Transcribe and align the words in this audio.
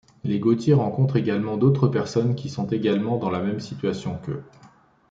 Les 0.23 0.39
Gauthier 0.39 0.73
rencontrent 0.73 1.17
également 1.17 1.57
d'autres 1.57 1.87
personnes 1.87 2.33
qui 2.33 2.49
sont 2.49 2.65
également 2.65 3.19
dans 3.19 3.29
la 3.29 3.39
même 3.39 3.59
situation 3.59 4.17
qu'eux. 4.17 4.41